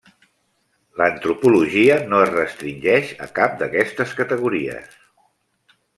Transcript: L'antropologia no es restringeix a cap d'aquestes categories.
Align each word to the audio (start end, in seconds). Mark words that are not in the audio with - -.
L'antropologia 1.01 1.99
no 2.13 2.21
es 2.29 2.33
restringeix 2.37 3.11
a 3.27 3.29
cap 3.41 3.55
d'aquestes 3.61 4.17
categories. 4.23 5.01